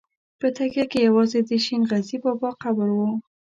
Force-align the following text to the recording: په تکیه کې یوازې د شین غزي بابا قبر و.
په 0.39 0.47
تکیه 0.57 0.85
کې 0.91 0.99
یوازې 1.07 1.39
د 1.49 1.51
شین 1.65 1.81
غزي 1.89 2.17
بابا 2.23 2.49
قبر 2.61 2.89
و. 2.95 2.99